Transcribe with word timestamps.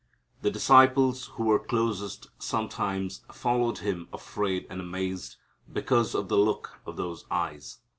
The 0.41 0.49
disciples 0.49 1.27
who 1.35 1.43
were 1.43 1.59
closest 1.59 2.25
sometimes 2.39 3.21
followed 3.31 3.77
him 3.77 4.07
afraid 4.11 4.65
and 4.67 4.81
amazed 4.81 5.35
because 5.71 6.15
of 6.15 6.27
the 6.27 6.37
look 6.39 6.79
of 6.87 6.97
those 6.97 7.25
eyes. 7.29 7.77